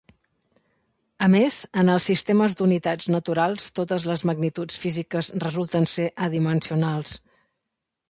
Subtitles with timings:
[1.25, 7.19] A més, en els sistemes d'unitats naturals totes les magnituds físiques resulten ser adimensionals.